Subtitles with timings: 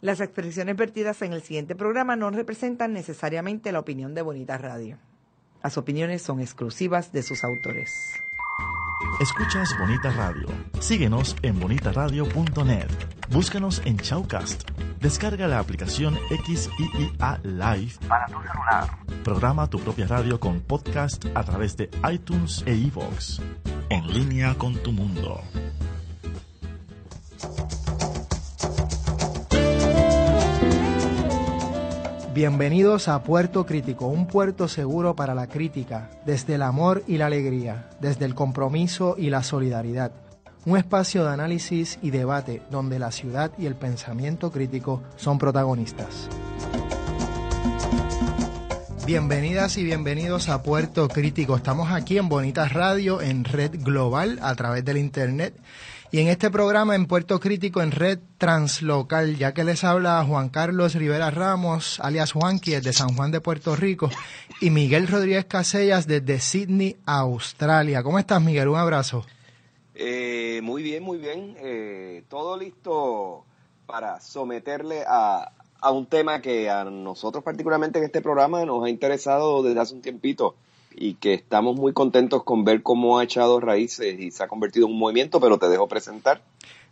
[0.00, 4.98] Las expresiones vertidas en el siguiente programa no representan necesariamente la opinión de Bonita Radio.
[5.62, 7.90] Las opiniones son exclusivas de sus autores.
[9.20, 10.46] Escuchas Bonita Radio.
[10.80, 12.88] Síguenos en bonitaradio.net.
[13.30, 14.68] Búscanos en Chaucast.
[15.00, 18.98] Descarga la aplicación XIIA Live para tu celular.
[19.22, 23.40] Programa tu propia radio con podcast a través de iTunes e iVoox.
[23.88, 25.40] En línea con tu mundo.
[32.34, 37.26] Bienvenidos a Puerto Crítico, un puerto seguro para la crítica, desde el amor y la
[37.26, 40.10] alegría, desde el compromiso y la solidaridad.
[40.66, 46.28] Un espacio de análisis y debate donde la ciudad y el pensamiento crítico son protagonistas.
[49.06, 51.54] Bienvenidas y bienvenidos a Puerto Crítico.
[51.54, 55.54] Estamos aquí en Bonitas Radio, en red global, a través del Internet
[56.10, 60.48] y en este programa en Puerto Crítico en Red Translocal, ya que les habla Juan
[60.48, 64.10] Carlos Rivera Ramos, alias Juanqui, de San Juan de Puerto Rico,
[64.60, 68.02] y Miguel Rodríguez Casellas desde Sydney, Australia.
[68.02, 68.68] ¿Cómo estás, Miguel?
[68.68, 69.24] Un abrazo.
[69.94, 71.56] Eh, muy bien, muy bien.
[71.58, 73.44] Eh, todo listo
[73.86, 78.88] para someterle a, a un tema que a nosotros particularmente en este programa nos ha
[78.88, 80.56] interesado desde hace un tiempito
[80.96, 84.86] y que estamos muy contentos con ver cómo ha echado raíces y se ha convertido
[84.86, 86.42] en un movimiento, pero te dejo presentar.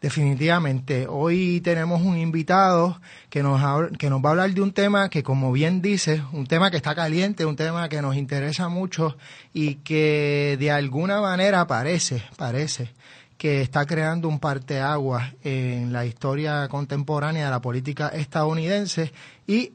[0.00, 1.08] Definitivamente.
[1.08, 3.60] Hoy tenemos un invitado que nos,
[3.98, 6.76] que nos va a hablar de un tema que, como bien dice, un tema que
[6.76, 9.16] está caliente, un tema que nos interesa mucho
[9.52, 12.90] y que de alguna manera parece, parece
[13.38, 19.12] que está creando un parteaguas en la historia contemporánea de la política estadounidense
[19.48, 19.72] y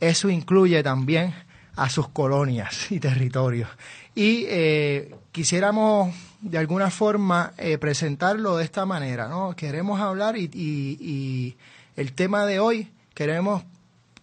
[0.00, 1.32] eso incluye también
[1.76, 3.68] a sus colonias y territorios.
[4.14, 9.54] Y eh, quisiéramos de alguna forma eh, presentarlo de esta manera, ¿no?
[9.54, 11.56] Queremos hablar y, y,
[11.96, 13.62] el tema de hoy queremos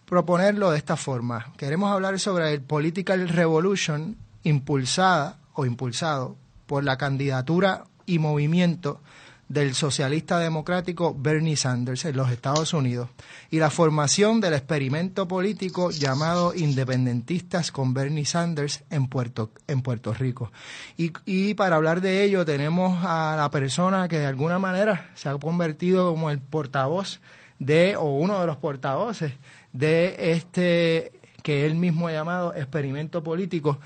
[0.04, 1.52] proponerlo de esta forma.
[1.56, 6.36] Queremos hablar sobre el Political Revolution impulsada o impulsado
[6.66, 9.00] por la candidatura y movimiento
[9.48, 13.08] del socialista democrático Bernie Sanders en los Estados Unidos
[13.50, 20.12] y la formación del experimento político llamado Independentistas con Bernie Sanders en Puerto, en Puerto
[20.12, 20.52] Rico.
[20.96, 25.28] Y, y para hablar de ello tenemos a la persona que de alguna manera se
[25.28, 27.20] ha convertido como el portavoz
[27.58, 29.32] de, o uno de los portavoces
[29.72, 33.78] de este que él mismo ha llamado experimento político,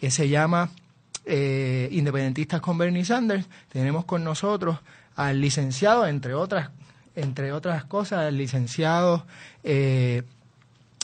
[0.00, 0.70] que se llama
[1.30, 4.78] eh, independentistas con Bernie Sanders, tenemos con nosotros
[5.14, 6.70] al licenciado, entre otras,
[7.14, 9.26] entre otras cosas, al licenciado
[9.62, 10.22] eh,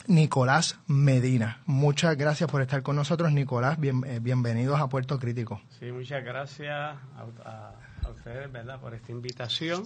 [0.07, 1.61] Nicolás Medina.
[1.67, 3.77] Muchas gracias por estar con nosotros, Nicolás.
[3.83, 5.61] Eh, bienvenidos a Puerto Crítico.
[5.79, 9.83] Sí, muchas gracias a, ustedes, ¿verdad?, por esta invitación.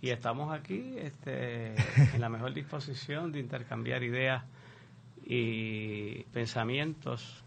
[0.00, 1.74] Y estamos aquí este,
[2.14, 4.44] en la mejor disposición de intercambiar ideas
[5.24, 7.42] y pensamientos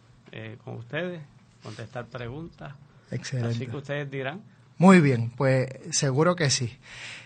[0.65, 1.21] con ustedes
[1.63, 2.73] contestar preguntas.
[3.11, 3.55] Excelente.
[3.55, 4.41] Así que ustedes dirán.
[4.77, 6.77] Muy bien, pues seguro que sí.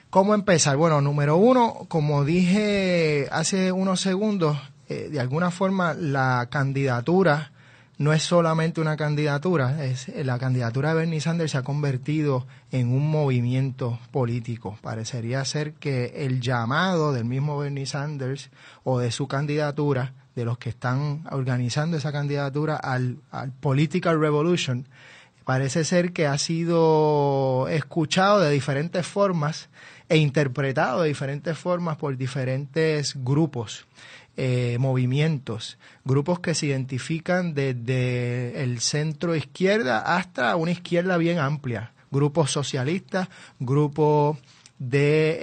[0.10, 0.78] ¿Cómo empezar?
[0.78, 4.58] Bueno, número uno, como dije hace unos segundos,
[4.88, 7.52] eh, de alguna forma la candidatura
[7.98, 12.48] no es solamente una candidatura, es eh, la candidatura de Bernie Sanders se ha convertido
[12.72, 14.78] en un movimiento político.
[14.82, 18.50] Parecería ser que el llamado del mismo Bernie Sanders
[18.84, 23.18] o de su candidatura de los que están organizando esa candidatura al,
[23.60, 24.88] Political Revolution,
[25.46, 29.70] parece ser que ha sido escuchado de diferentes formas
[30.10, 33.86] e interpretado de diferentes formas por diferentes grupos,
[34.36, 41.94] eh, movimientos, grupos que se identifican desde el centro izquierda hasta una izquierda bien amplia,
[42.10, 43.28] grupos socialistas,
[43.60, 44.38] grupos
[44.80, 45.40] de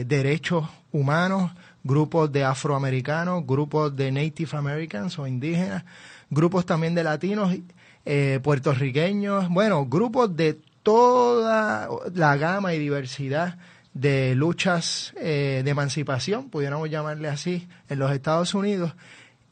[0.00, 1.52] eh, derechos humanos,
[1.82, 5.84] grupos de afroamericanos, grupos de Native Americans o indígenas,
[6.30, 7.54] grupos también de latinos,
[8.04, 13.58] eh, puertorriqueños, bueno, grupos de toda la gama y diversidad
[13.94, 18.94] de luchas eh, de emancipación, pudiéramos llamarle así, en los Estados Unidos.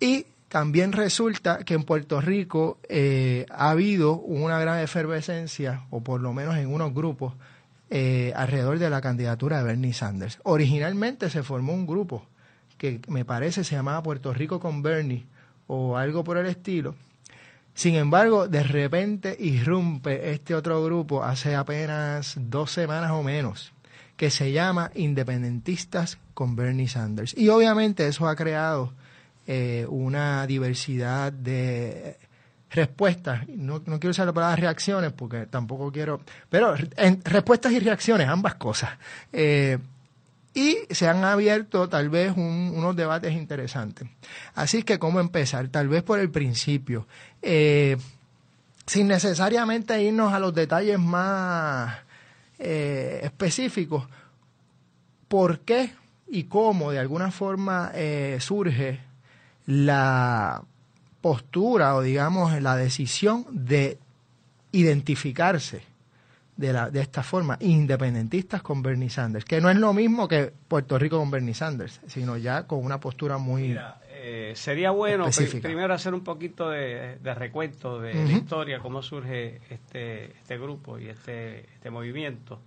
[0.01, 6.21] Y también resulta que en Puerto Rico eh, ha habido una gran efervescencia, o por
[6.21, 7.35] lo menos en unos grupos,
[7.91, 10.39] eh, alrededor de la candidatura de Bernie Sanders.
[10.45, 12.27] Originalmente se formó un grupo
[12.79, 15.27] que me parece se llamaba Puerto Rico con Bernie
[15.67, 16.95] o algo por el estilo.
[17.75, 23.73] Sin embargo, de repente irrumpe este otro grupo hace apenas dos semanas o menos,
[24.17, 27.37] que se llama Independentistas con Bernie Sanders.
[27.37, 28.95] Y obviamente eso ha creado
[29.47, 32.17] eh, una diversidad de
[32.71, 36.21] respuestas, no, no, quiero usar la palabra reacciones porque tampoco quiero,
[36.51, 38.91] pero en respuestas y reacciones, ambas cosas.
[39.33, 39.79] Eh,
[40.55, 44.09] y se han abierto tal vez unos debates interesantes.
[44.55, 45.69] Así que, ¿cómo empezar?
[45.69, 47.07] Tal vez por el principio.
[47.41, 47.97] Eh,
[48.87, 51.97] sin necesariamente irnos a los detalles más
[52.59, 54.09] eh, específicos,
[55.29, 55.93] ¿por qué
[56.27, 57.93] y cómo de alguna forma
[58.41, 59.01] surge
[59.67, 60.63] la
[61.21, 63.99] postura o digamos la decisión de
[64.73, 65.83] identificarse
[66.57, 70.53] de, la, de esta forma, independentistas con Bernie Sanders, que no es lo mismo que
[70.67, 73.79] Puerto Rico con Bernie Sanders, sino ya con una postura muy...
[74.21, 75.27] Eh, sería bueno
[75.63, 81.09] primero hacer un poquito de, recuento de la historia, cómo surge este, este grupo y
[81.09, 82.61] este, este movimiento.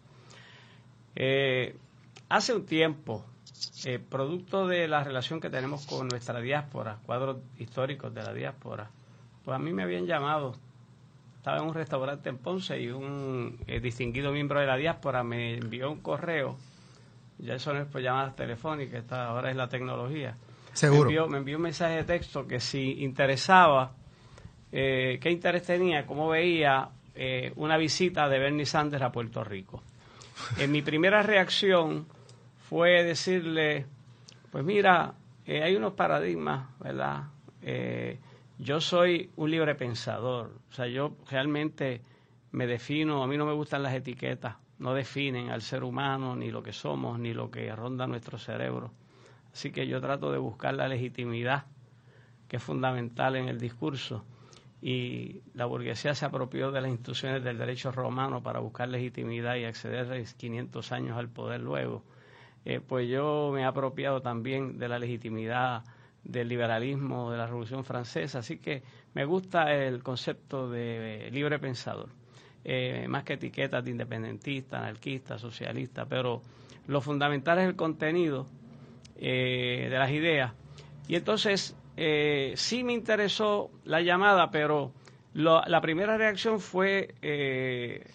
[1.13, 1.75] Eh,
[2.29, 3.25] hace un tiempo,
[3.85, 8.89] eh, producto de la relación que tenemos con nuestra diáspora, cuadros históricos de la diáspora,
[9.43, 10.53] pues a mí me habían llamado
[11.41, 15.55] estaba en un restaurante en Ponce y un eh, distinguido miembro de la diáspora me
[15.55, 16.55] envió un correo,
[17.39, 20.37] ya eso no es por llamadas telefónicas, esta, ahora es la tecnología.
[20.73, 21.27] Seguro.
[21.27, 23.91] Me envió, un mensaje de texto que si interesaba,
[24.71, 29.81] eh, qué interés tenía, cómo veía eh, una visita de Bernie Sanders a Puerto Rico.
[30.59, 32.05] En mi primera reacción
[32.71, 33.85] fue decirle,
[34.49, 35.13] pues mira,
[35.45, 37.23] hay unos paradigmas, ¿verdad?
[38.57, 41.99] yo soy un libre pensador, o sea, yo realmente
[42.53, 46.49] me defino, a mí no me gustan las etiquetas, no definen al ser humano, ni
[46.49, 48.93] lo que somos, ni lo que ronda nuestro cerebro.
[49.51, 51.65] Así que yo trato de buscar la legitimidad,
[52.47, 54.23] que es fundamental en el discurso,
[54.81, 59.65] y la burguesía se apropió de las instituciones del derecho romano para buscar legitimidad y
[59.65, 62.05] acceder 500 años al poder luego.
[62.65, 65.83] Eh, pues yo me he apropiado también de la legitimidad
[66.23, 68.39] del liberalismo de la Revolución Francesa.
[68.39, 72.09] Así que me gusta el concepto de libre pensador,
[72.63, 76.41] eh, más que etiquetas de independentista, anarquista, socialista, pero
[76.87, 78.47] lo fundamental es el contenido
[79.17, 80.53] eh, de las ideas.
[81.07, 84.93] Y entonces eh, sí me interesó la llamada, pero
[85.33, 87.15] la primera reacción fue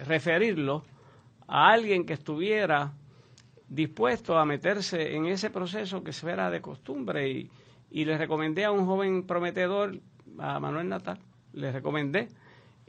[0.06, 0.84] referirlo
[1.48, 2.92] a alguien que estuviera
[3.68, 7.50] dispuesto a meterse en ese proceso que se era de costumbre y,
[7.90, 9.98] y le recomendé a un joven prometedor,
[10.38, 11.18] a Manuel Natal,
[11.52, 12.28] le recomendé.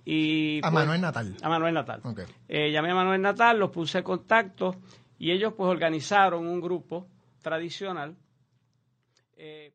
[0.06, 1.35] Y, a pues, Manuel Natal.
[1.41, 2.01] A Manuel Natal.
[2.47, 4.77] Eh, llamé a Manuel Natal, los puse en contacto
[5.19, 7.07] y ellos pues organizaron un grupo
[7.41, 8.15] tradicional.
[9.35, 9.73] Eh,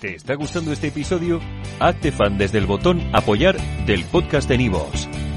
[0.00, 1.40] ¿Te está gustando este episodio?
[1.80, 3.56] Hazte fan desde el botón apoyar
[3.86, 5.08] del podcast de Nivos.